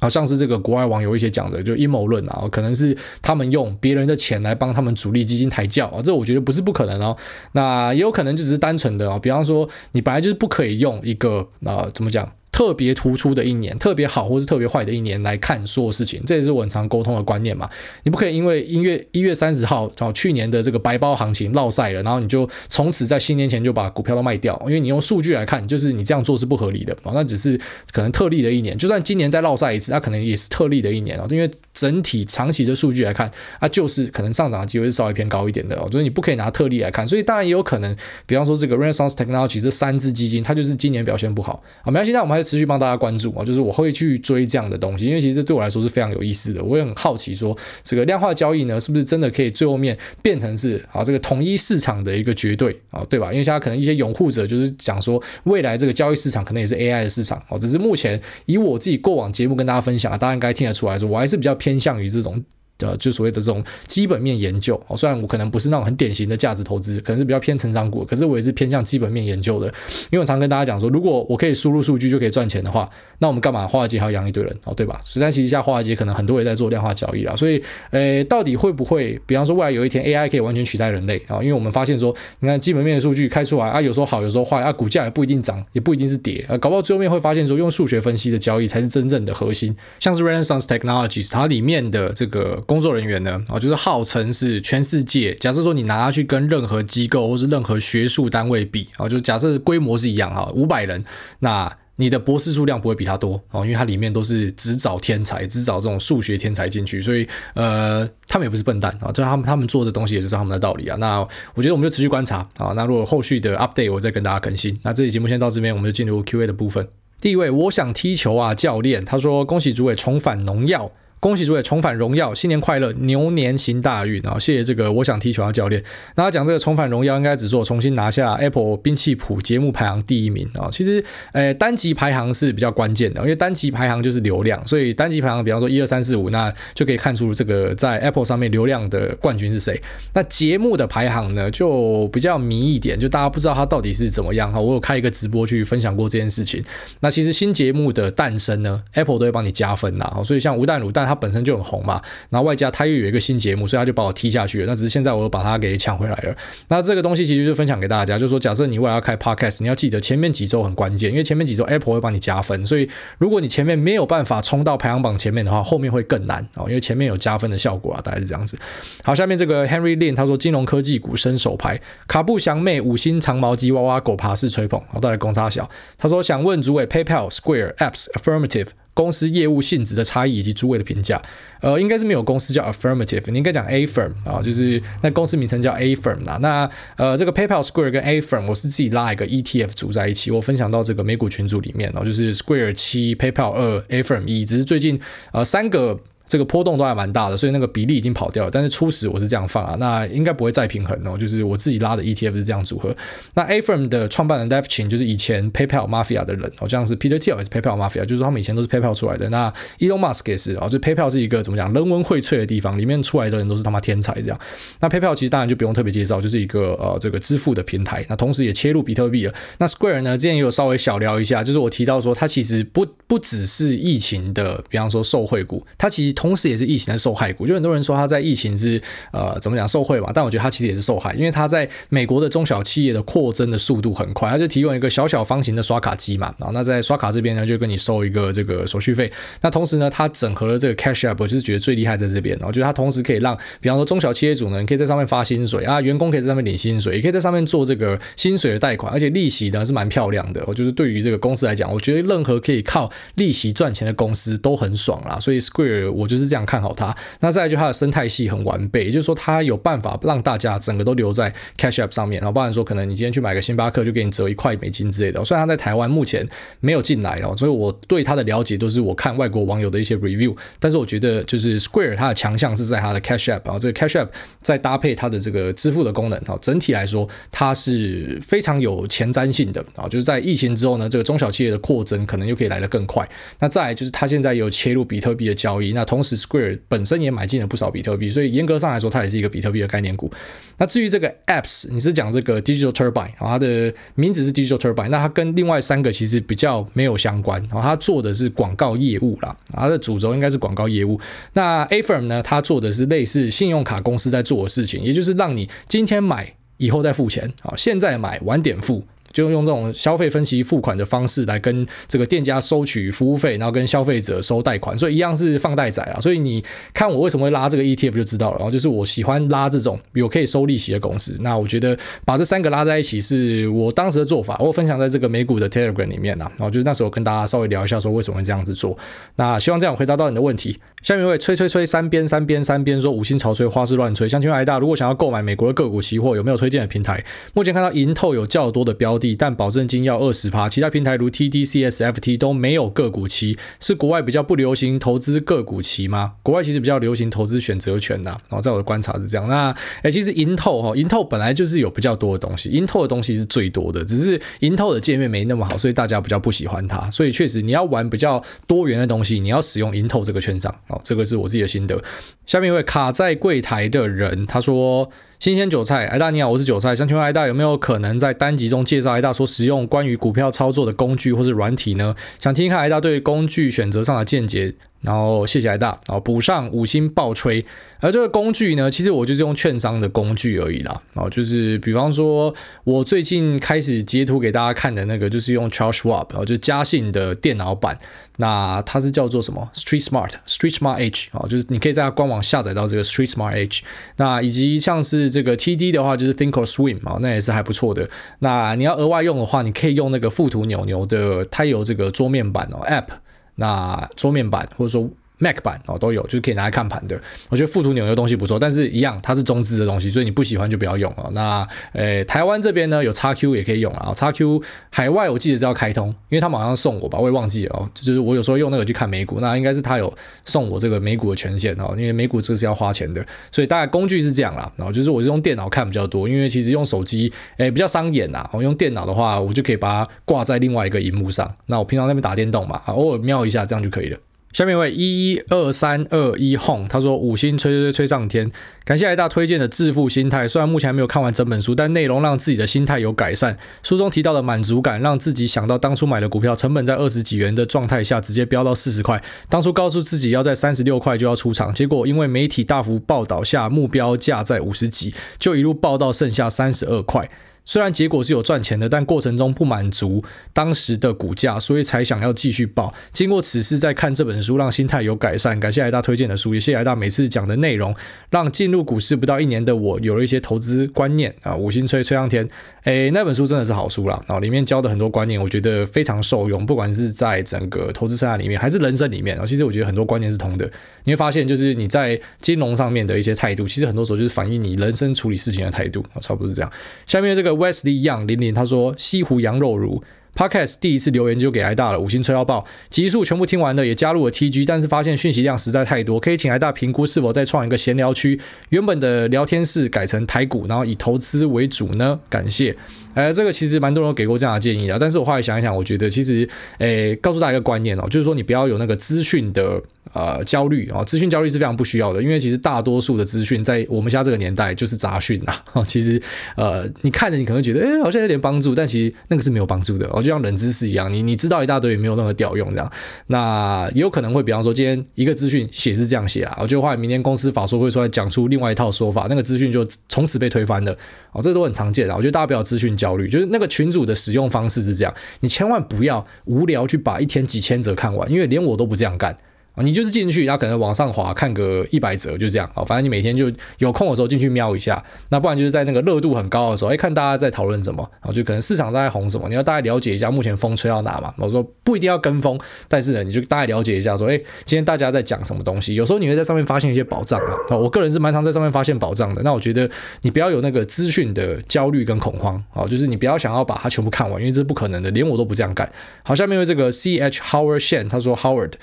[0.00, 7.16] 好像是这个国外网友一些讲的，就阴谋论啊，可能是他们用别人的钱来帮他们主力基金抬轿啊，这我觉得不是不可能哦。
[7.52, 12.30] 那也有可能就只是单纯的啊，比方说你本来就是不可以用一个啊，怎么讲？
[12.54, 17.68] 特别突出的一年，特别好或是特别坏的一年来看所有事情，这也是我很常沟通的观念嘛。
[18.04, 27.10] 你不可以因为一月一月三十号，然后去年的这个白包行情落赛了，然后你就从此在新年前就把股票都卖掉，因为你用数据来看，就是你这样做是不合理的哦。
[27.12, 31.26] 那只是可能特例的一年，就算今年再落赛一次，那可能也是特例的一年哦。
[31.30, 35.88] 因为整体长期的数据来看，它就是可能上涨的机会是稍微偏高一点的哦。
[35.90, 41.90] 所以你不可以拿特例来看，所以当然也有可能，比方说这个 Renaissance Technology 这三只基金，它就是今年表现不好啊。
[41.90, 46.62] 没关系，那我们还持续帮大家关注啊，就是我会去追这样的东西，因为其实对我来说是非常有意思的。
[46.62, 53.32] 我也很好奇说，这个量化交易呢，是不是真的可以最后面变成是啊这个统一市场的一个绝对啊，对吧？
[53.32, 57.58] 因为现在可能一些拥护者就是讲说，未来这个交易市场可能也是 AI 的市场哦。
[57.58, 62.44] 只是目前以我自己过往节目跟大家分享，大家应该听得出来说，我还是比较偏向于这种。
[62.80, 69.66] 呃，就所谓的这种基本面研究哦，虽然我可能不是那种很典型的价值投资，可能是比较偏成长股，可是我也是偏向基本面研究的。
[70.10, 72.88] 因为我常跟大家讲说，如果我可以输入数据就可以赚钱的话，
[73.20, 75.00] 那我们干嘛华尔街还要养一堆人哦，对吧？
[75.02, 81.38] 实在其实下华尔街可能很多也在做量化交易啦，所以，呃，到底会不会，比方说未来有一天 AI 可以完全取代人类啊？
[81.40, 89.74] 因为我们发现说，你看基本面的数据开出来啊，有时候好，有时候坏啊，股价也不一定涨，也不一定是跌啊，搞不好最后面会发现说，用数学分析的交易才是真正的核心。
[90.00, 93.42] 像是 Renaissance Technologies，它里面的这个工作人员呢？
[93.48, 101.04] 啊，就是号称是全世界，假设说你拿它去跟任何机构或是任何学术单位比，啊，就假设规模是一样哈，五百人，
[101.40, 107.24] 那你的博士数量不会比他多哦，因为它里面都是只找天才，只找这种数学天才进去，所以
[107.54, 110.96] 呃，他们也不是笨蛋啊，就他们他们做的东西也是他们的道理啊。
[110.98, 111.20] 那
[111.54, 114.76] 我觉得我们就持续观察啊，那如果后续的 update 我再跟大家更新。
[114.82, 116.88] 那这期节目先到这边，我们就进入 Q&A 的部分。
[117.20, 120.90] 第一位，我想踢球啊，教练，他说恭喜主委重返农药。
[121.24, 124.38] 恭喜诸位重返荣耀，新年快乐，牛年行大运啊！
[124.38, 125.82] 谢谢这个我想踢球的教练。
[126.16, 130.68] 那他讲这个重返荣耀，应该只是我重新拿下 Apple 兵器谱节目排行第一名啊。
[130.70, 139.80] 其实，呃，单集排行是比较关键的，因为单集排行就是流量，所以单集排行，比方说一二三四五，那就可以看出这个在 Apple 上面流量的冠军是谁。
[140.12, 144.60] 那节目的排行呢，就比较迷一点，就大家不知道它到底是怎么样哈。
[144.60, 146.62] 我有开一个直播去分享过这件事情。
[147.00, 150.20] 那其实新节目的诞生呢，Apple 都会帮你加分呐。
[150.22, 151.13] 所以像吴淡如，但他。
[151.14, 154.66] 它本身就很红嘛，然后外加它又有一个新节目，所以他就把我踢下去了。
[154.66, 156.34] 那只是现在我又把它给抢回来了。
[156.68, 168.58] 那这个东西其实就分享给大家，就是说，假设你未来要开 Podcast，你要记得前面几周很关键，因为前面几周 Apple 会帮你加分，所以如果你前面没有办法冲到排行榜前面的话，后面会更难哦，因为前面有加分的效果啊，大概是这样子。
[169.02, 175.68] 好，下面这个 Henry Lin 他说金融科技股伸手牌，卡布祥妹五星长毛鸡娃娃狗爬式吹捧，好，带来公差小。
[175.96, 178.68] 他说想问主委 PayPal、Square、Apps、Affirmative。
[178.94, 181.20] 公司业务性质的差异以及诸位的评价，
[181.60, 186.38] 呃，应该是没有公司叫 Affirmative，你应该讲 a firm 啊，就是那公司名称叫 a firm 啦。
[186.40, 195.00] 那呃，这个 PayPal Square 跟 a firm 我是自己拉一个 ETF 组在一起，我分享到这个美股群组里面哦，就是 Square 七，PayPal 二，Affirm 一，只是最近
[195.32, 196.00] 呃三个。
[196.26, 198.50] 这个波动都还蛮大的，所以那个比例已经跑掉了。
[198.50, 201.18] 但是初始我是这样放啊，那应该不会再平衡哦。
[201.18, 202.94] 就是我自己拉的 ETF 是这样组合。
[203.34, 208.94] 那 A firm 的创办人 Dave Chin 就是以前 PayPal Mafia 的人哦，这样是 Peter Thiel 也是 PayPal Mafia，就是他们以前都是 PayPal
[208.94, 209.28] 出来的。
[209.28, 214.40] 那 Elon Musk 也是哦，就 PayPal 是一个怎么讲人文荟萃的地方，里面出来的人都是他妈天才这样。
[214.80, 218.04] 那 PayPal 其实当然就不用特别介绍，就是一个呃这个支付的平台。
[218.08, 219.34] 那同时也切入比特币了。
[219.58, 227.46] 那 Square 呢，之前也有稍微小聊一下，就是我提到说它其实不不只是疫情的，比方说受惠股，它其实同时也是疫情的受害股。
[227.46, 228.80] 就很多人说他在疫情是
[229.12, 239.10] 呃怎么讲受贿嘛，但我觉得他其实也是受害，因为他在美国的中小企业的扩增的速度很快，他就提供一个小小方形的刷卡机嘛，然后那在刷卡这边呢就跟你收一个这个手续费。
[239.42, 250.42] 那同时呢，他整合了这个 Cash App，就是觉得最厉害在这边，然后就是他同时可以让，比方说中小企业主呢，你可以在上面发薪水啊，员工可以在上面领薪水，也可以在上面做这个薪水的贷款，而且利息呢是蛮漂亮的。
[250.46, 255.18] 我就是对于这个公司来讲，我觉得任何可以靠利息赚钱的公司都很爽啦。
[255.18, 256.94] 所以 Square 我我就是这样看好它。
[257.20, 262.20] 那再来就它的生态系很完备，也就是说它有办法让大家整个都留在 Cash App 上面。
[262.20, 265.24] 然后不然说可能你今天去买个星巴克就给你折一块美金之类的。
[265.24, 266.28] 虽然它在台湾目前
[266.60, 270.36] 没有进来哦，所以我对它的了解都是我看外国网友的一些 review。
[270.58, 274.08] 但是我觉得就是 Square 它的强项是在它的 Cash App，然后这个 Cash App
[274.42, 279.88] 再搭配它的这个支付的功能啊，整体来说它是非常有前瞻性的啊。
[279.88, 283.08] 就是在疫情之后呢，这个中小企业的扩增可能又可以来得更快。
[283.38, 290.10] 那再来就是它现在有切入比特币的交易，那同时 Square 本身也买进了不少比特币，所以严格上来说它也是一个比特币的概念股。
[290.58, 301.00] 那至于这个 Apps，你是讲这个 Digital Turbine，它的名字是 Digital Turbine，那它跟另外三个其实比较没有相关啊，它做的是广告业务啦，它的主轴应该是广告业务。
[301.34, 308.84] 那 Affirm 呢，它做的是类似信用卡公司在做的事情，也就是让你今天买以后再付钱啊，现在买晚点付。
[309.14, 316.00] 就用这种消费分期付款的方式来跟这个店家收取服务费，然后跟消费者收贷款，所以一样是放贷仔啊。
[316.00, 318.38] 所以你看我为什么会拉这个 ETF 就知道了。
[318.38, 321.16] 然后就是我喜欢拉这种有可以收利息的公司。
[321.20, 326.28] 那我觉得把这三个拉在一起是我当时的做法，我分享在这个美股的 Telegram 里面啊。
[326.36, 328.76] 然后就是那时候跟大家稍微聊一下说为什么会这样子做。
[329.14, 330.58] 那希望这样回答到你的问题。
[330.82, 337.02] 下面一位吹吹吹三边三边三边说五星潮吹花式乱吹，想请问癌大，如果想要购买美国的个股期货，有没有推荐的平台？
[337.32, 339.03] 目前看到银透有较多的标的。
[339.12, 346.12] 但保证金要二十趴，其他平台如 TD、CSFT 都没有个股期，是国外比较不流行投资个股期吗？
[346.22, 349.26] 国外其实比较流行投资选择权的，然后在我的观察是这样。
[349.26, 356.88] 那诶，其实银透哈，银透本来就是有比较多的东西，银透的东西是最多的，只是银透的界面没那么好，所以大家比较不喜欢它。
[356.90, 361.82] 所以确实你要玩比较多元的东西，你要使用银透这个券商哦，这个是我自己的心得。
[362.26, 364.88] 下面一位卡在柜台的人，他说。
[365.24, 366.76] 新鲜韭菜，艾大你好，我是韭菜。
[366.76, 371.96] 想请问艾大有没有可能在单集中介绍艾大所使用关于股票操作的工具或是软体呢？
[372.18, 374.52] 想听一看艾大对工具选择上的见解。
[374.84, 377.44] 然后谢谢癌大，然后补上五星爆吹。
[377.80, 380.80] 而这个工具呢，其实我就是用券商的工具而已啦。
[380.94, 387.76] 然后就是比方说，我最近开始截图给大家看的那个，就是用 Charles Schwab，然后就是嘉信的电脑版。
[388.16, 393.64] 那它是叫做什么？Street Smart，Street Smart Edge 啊，就是你可以在它官网下载到这个 Street Smart H。
[393.96, 397.90] 那以及像是这个 TD 的话，就是 Thinkorswim 啊，那也是还不错的。
[398.20, 402.86] 那你要额外用的话，你可以用那个富途牛牛的，它有这个桌面版哦 App。
[403.34, 404.88] 那桌面版或者说
[405.18, 407.00] Mac 版哦都有，就是可以拿来看盘的。
[407.28, 411.10] 我觉得富途牛牛东西不错，但是一样它是中资的东西，所以你不喜欢就不要用了。
[411.12, 417.70] 那呃，台湾这边呢有 XQ 也可以用啊，XQ 海外我记得是要开通，因为他马上送我吧，我也忘记了哦。
[417.74, 419.92] 就是我有时候用那个去看美股，那应该是他有
[420.24, 424.50] 送我这个美股的权限哦，因为美股这是要花钱的，所以大概工具是这样啦。
[424.56, 428.28] 然后就是我是用电脑看比较多，因为其实用手机诶比较伤眼呐。
[428.32, 431.32] 我用电脑的话，我就可以把它挂在另外一个荧幕上。
[431.46, 433.98] 那我平常在那边打电动嘛，偶尔瞄一下这样就可以了。
[434.34, 438.28] 下面一位一一二三二一哄他说五星吹吹吹吹上天，
[438.64, 440.26] 感谢癌大推荐的致富心态。
[440.26, 443.38] 虽然目前还没有看完整本书，但内容让自己的心态有改善。
[443.62, 449.00] 书中提到的满足感，让自己想到当初买的股票成本在二十几元的状态下，直接飙到四十块。
[449.28, 457.08] 当初告诉自己要在三十六块就要出场，结果因为媒体大幅报道下目标价在五十几，就一路报到剩下三十二块。
[457.44, 460.02] 虽然结果是有赚钱的，但过程中不满足
[460.32, 462.72] 当时的股价，所以才想要继续报。
[462.92, 465.38] 经过此事，再看这本书，让心态有改善。
[465.38, 467.74] 感谢艾大推荐的书，也谢谢癌大每次讲的内容，
[468.08, 471.36] 让进入股市不到一年的我有了一些投资观念啊！
[471.36, 472.26] 五星吹吹上天，
[472.62, 479.26] 诶，那本书真的是好书啦，然后里面教的很多观念，我觉得非常受用，不管是在整个投资生涯里面，还是人生里面啊。
[479.26, 480.50] 其实我觉得很多观念是通的。
[480.84, 486.50] 你会发现，就是你在金融上面的一些态度，其实很多时候就是反映你人生处理事情的态度啊，差不多是这样。
[486.86, 487.33] 下面这个。
[487.36, 489.82] Wesley Young 零零他说西湖羊肉炉
[490.16, 498.20] Podcast 第一次留言就给挨大了，五星吹到爆，集数全部听完了，也加入了 TG，但是发现讯息量实在太多，可以请挨大评估是否再创一个闲聊区，
[498.50, 501.98] 原本的聊天室改成台股，然后以投资为主呢？
[502.08, 502.54] 感谢。
[502.94, 506.28] 呃，这个其实蛮多人给过这样的建议啊，但是我后来想一想，我觉得其实，
[506.58, 509.60] 诶，告诉大家一个观念哦，就是说你不要有那个资讯的
[509.92, 515.42] 呃焦虑啊，资讯焦虑是非常不需要的，因为其实大多数的资讯在我们现在这个年代就是杂讯啊。
[515.66, 516.00] 其实
[516.36, 522.70] 呃，你看着你可能觉得哎好像有点帮助，但其实那个是没有帮助的哦，就像冷知识一样，你你知道一大堆也没有任何屌用这样。
[523.06, 530.76] 那也有可能会比方说今天一个资讯写是这样写啊，我就后来明天公司法说会出来讲出另外一套说法，那个资讯就从此被推翻了
[531.12, 531.94] 哦，这都很常见啊。
[531.96, 539.16] 我觉得大家不要资讯焦焦虑，就是那个群主的使用方式是这样，你千万不要无聊去把一天几千则看完，因为连我都不这样干。
[539.54, 542.64] 啊，你就是进去，然后可能往上滑看个一百折，就这样啊。
[542.64, 551.14] 反正你每天就有空的时候进去瞄一下，那不然就是在那个热度很高的时候，哎，看大家在讨论什么，然后就可能市场在红什么，你要大概了解一下目前风吹到哪嘛。
[551.18, 555.74] 我说不一定要跟风，但是呢，你就大概了解一下，说，哎，今天大家在讲什么东西。
[555.76, 557.56] 有时候你会在上面发现一些宝藏啊。
[557.56, 559.22] 我个人是蛮常在上面发现宝藏的。
[559.22, 559.70] 那我觉得
[560.02, 565.70] 你不要有那个资讯的焦虑跟恐慌啊，就是你不要想要把它全部看完，因为这是不可能的，连我都不这样干。
[566.02, 568.54] 好，下面有这个 C H Howard Shen，他说 Howard。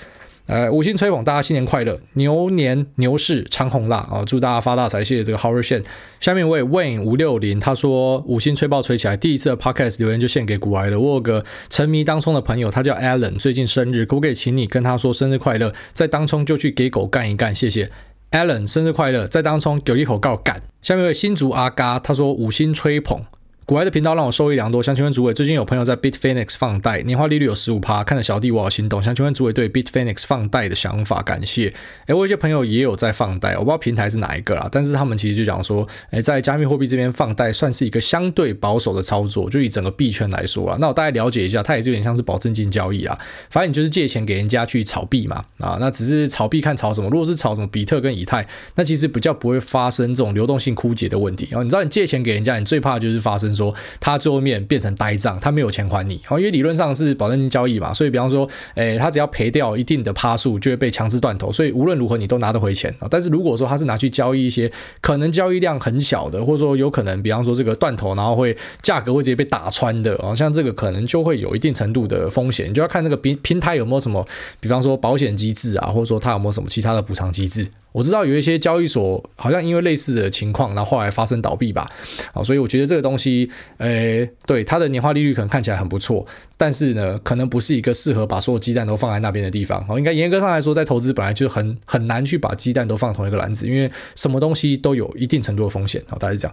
[0.46, 4.24] 呃，五星吹捧，大家新年快乐，牛年牛市长红辣啊！
[4.26, 5.84] 祝大家发大财，谢谢这个 Howard Shen。
[6.20, 10.98] 下面一位 Wayne 五六零，他说五星吹爆吹起来，第一次的 Podcast 留言就献给股癌了。
[10.98, 15.72] 我有个沉迷当冲的朋友，他叫 Alan，最近生日，可不可以请你跟他说生日快乐？
[15.92, 17.90] 在当冲就去给狗干一干，谢谢
[18.32, 20.60] Alan，生日快乐，在当冲有一口告干。
[20.82, 23.22] 下面一位新竹阿嘎，他说五星吹捧。
[23.64, 24.82] 股外的频道让我受益良多。
[24.82, 29.00] 想请问主委，最近有朋友在 Bitfinex 放贷，年化利率有十五趴，看着小弟我好心动。
[29.00, 31.22] 想请问主委对 Bitfinex 放贷的想法？
[31.22, 31.72] 感谢。
[32.06, 43.16] 诶，我有一些朋友也有在放贷，我不知道平台是哪一个啦，但是他们其实就讲说，诶，在加密货币这边放贷算是一个相对保守的操作，就以整个币圈来说啊，那我大概了解一下，它也是有点像是保证金交易啊。
[43.48, 47.08] 反正你就是借钱给人家去炒币嘛，啊，那只是炒币看炒什么。
[47.10, 48.44] 如果是炒什么比特跟以太，
[48.74, 51.46] 那其实比较不会发生这种流动性枯竭的问题。
[51.52, 63.08] 然后你知道，你借钱给人家，你最怕的就是发生说他最后面变成呆账，他没有钱还你，因为理论上是保证金交易嘛，所以比方说，诶，他只要赔掉一定的趴数，就会被强制断头，所以无论如何你都拿得回钱啊。
[63.10, 74.26] 但是如果说他是拿去交易一些可能交易量很小的，或者说有可能，比方说这个断头，然后会价格会直接被打穿的啊，像这个可能就会有一定程度的风险，你就要看那个平平台有没有什么，
[74.60, 77.68] 比方说保险机制啊，或者说它有没有什么其他的补偿机制。
[77.92, 81.90] 我知道有一些交易所好像因为类似的情况，然后后来发生倒闭吧，
[82.32, 86.26] 啊，所以我觉得这个东西，诶，对它的年化利率可能看起来很不错，
[86.56, 89.84] 但是呢，可能不是一个适合把所有鸡蛋都放在那边的地方。
[89.88, 96.02] 哦，应该严格上来说，在投资本来就很很难去把鸡蛋都放同一个篮子，因为什么东西都有一定程度的风险。
[96.08, 96.52] 好，大家讲。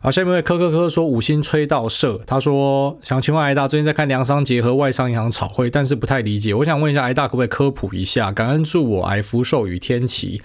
[0.00, 8.30] 好，下面一位科科科说五星吹到射，他说想请问艾大最近在看粮商结合外商银行炒汇，但是不太理解，我想问一下艾大可不可以科普一下？
[8.30, 10.40] 感恩祝我癌福寿与天齐。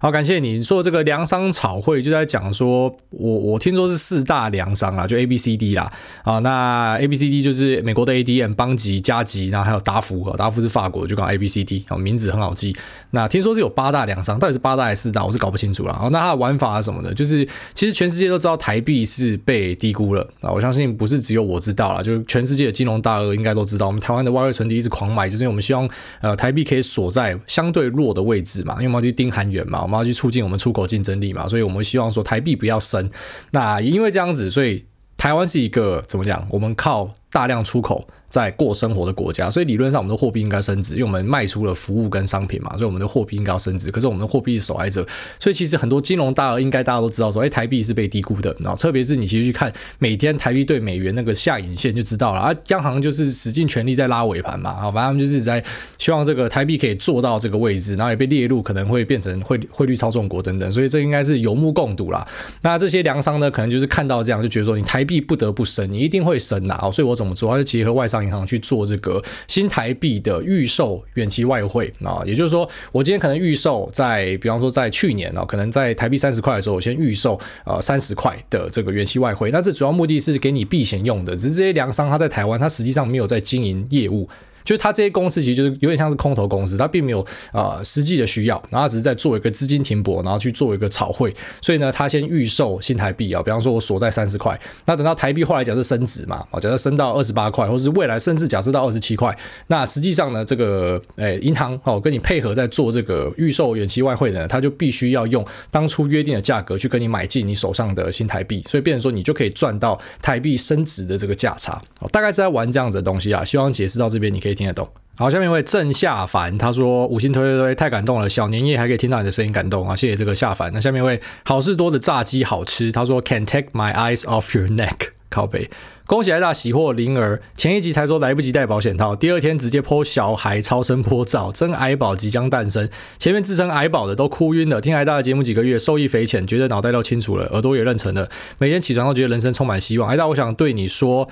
[0.00, 5.92] 好，感谢你说这个粮商炒汇，就在讲说，我我听说是四大粮商啊，就 A B C D 啦，
[6.22, 12.76] 啊，那 A B C D 就是美国的 A D M、邦吉、加吉，然后还有达福，达福是法国，就讲 A B C D，名字很好记。
[13.10, 16.08] 那听说是有八大粮商，到底是八大还是四大，我是搞不清楚了。
[16.12, 17.12] 那它的玩法啊什么的？
[17.12, 17.44] 就是
[17.74, 25.90] 其实全世界都知道台币是被低估了啊，我相信不是只有我知道了，就是全世界的金融大鳄应该都知道，我们台湾的外汇存底一直狂买，就是因为我们希望
[26.20, 29.87] 呃台币可以锁在相对弱的位置嘛，因为我们要去盯韩元嘛。
[29.88, 33.08] 我们要去促进我们出口竞争力嘛，所以我们希望说台币不要升。
[33.52, 34.84] 那因为这样子，所以
[35.16, 36.46] 台湾是一个怎么讲？
[36.50, 38.06] 我们靠大量出口。
[38.28, 43.90] 在过生活的国家，所以理论上我们的货币应该升值，因为我们卖出了服务跟商品嘛，所以我们的货币应该要升值。
[43.90, 45.06] 可是我们的货币是受害者，
[45.38, 48.54] 所以其实很多金融大鳄应该大家都知道说，哎，台币是被低估的。
[48.60, 55.64] 然后特别是你其实去看每天台币对美元那个下影线就知道了啊，央行就是使尽全力在拉尾盘嘛，啊，反正他们就是在
[55.96, 62.26] 希望这个台币可以做到这个位置，然后也被列入可能会变成汇汇率操纵国等等，所以这应该是有目共睹啦。
[62.62, 67.48] 那这些粮商呢，可能就是看到这样就觉得说，你台币不得不升，你一定会升啊，所以我怎么做？
[67.50, 69.22] 他就结合外商银行去做这个。
[69.46, 84.28] 新台币的预售远期外汇啊，也就是说，我今天可能预售在，比方说在去年啊，可能在台币三十块的时候，我先预售呃三十块的这个远期外汇，那这主要目的是给你避险用的，只是这些粮商他在台湾，他实际上没有在经营业务。
[84.68, 99.34] 就是他这些公司其实就是有点像是空头公司，他并没有呃实际的需要，然后他只是在做一个资金停泊，然后去做一个炒汇，所以呢，他先预售新台币啊，比方说我锁在三十块，那等到台币后来假设升值嘛，啊，假设升到二十八块，或是未来甚至假设到二十七块，
[99.68, 114.88] 那实际上呢，这个诶银行哦跟你配合在做这个预售远期外汇的呢，他就必须要用当初约定的价格去跟你买进你手上的新台币，所以变成说你就可以赚到台币升值的这个价差，哦大概是在玩这样子的东西啊，希望解释到这边你可以听得懂。
[115.16, 120.70] 好，下面一位郑下凡，他说五星推推推，太感动了，小年夜还可以听到你的声音，感动啊，谢谢这个下凡。
[120.72, 125.10] 那下面一位好事多的炸鸡好吃，他说 Can take my eyes off your neck。
[125.30, 125.68] 靠北。
[126.06, 132.88] 恭喜艾大喜获麟儿，前一集才说来不及带保险套，第二天直接剖小孩超声波照，真矮宝即将诞生。
[133.18, 140.08] 前面自称矮宝的都哭晕了，听艾大的节目几个月，受益匪浅，觉得脑袋都清楚了，耳朵也认成了，每天起床都觉得人生充满希望。
[140.08, 141.28] 艾大，我想对你说，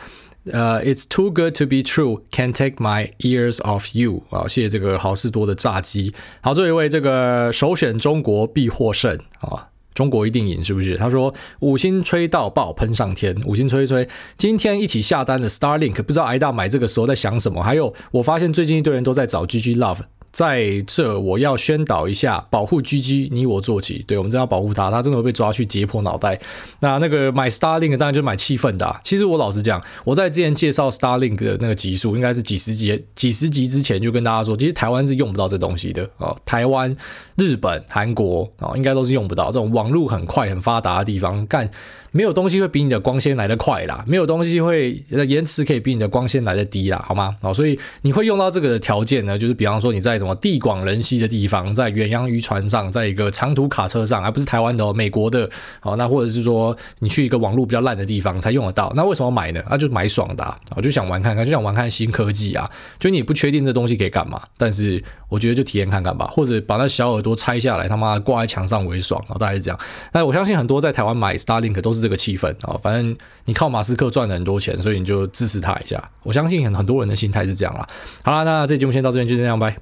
[0.52, 4.22] 呃、，It's too good to be true, Can take my ears off you。
[4.30, 6.14] 啊，谢谢这个好事多的炸鸡。
[6.40, 9.68] 好，最后一位这个首选中国必获胜啊。
[9.94, 10.94] 中国一定赢，是不是？
[10.94, 14.06] 他说五星吹到爆，喷上天，五星吹吹。
[14.36, 17.62] 今天一起下单的 Starlink，不知道挨大买这个时候在想什么？
[17.62, 20.00] 还有，我发现最近一堆人都在找 GG Love。
[20.36, 24.04] 在这，我要宣导一下，保护 GG，你我做起。
[24.06, 26.38] 对，我们真要保护他，他真的会被抓去解剖脑袋。
[26.80, 29.00] 那那个买 Starlink 当然就买气氛的。
[29.02, 36.36] 其实我老实讲，我在之前介绍 Starlink 的那个集数，应该是几十集、几十集之前就跟大家说，其实台湾是用不到这东西的哦。
[36.44, 36.94] 台湾、
[37.38, 41.66] 日本、韩国啊，应该都是用不到这种网络很快、很发达的地方干。
[42.12, 47.36] 没有东西会比你的光纤来得快啦，没有东西会延迟可以比你的光纤来得低啦，好吗？
[47.42, 55.48] 好，所以你会用到这个的条件呢，就是比方说你在什么地广人稀的地方，在远洋渔船上，在一个长途卡车上，而不是台湾的哦，美国的，
[55.80, 59.62] 好，那或者是说你去一个网络比较烂的地方才用得到，那为什么买呢？
[59.68, 69.78] 那就买爽的啊，我就想玩看看，就想玩看新科技啊，就你不确定这东西可以干嘛，但是我觉得就体验看看吧，或者把那小耳朵拆下来，他妈挂在墙上为爽啊，大概是这样。
[70.12, 72.05] 那我相信很多在台湾买 Starlink 都是。
[72.06, 76.00] 这个气氛啊，反正你靠马斯克赚了很多钱，所以你就支持他一下。
[76.22, 77.88] 我相信很很多人的心态是这样啊。
[78.22, 79.76] 好了，那这节目先到这边，就这样，拜。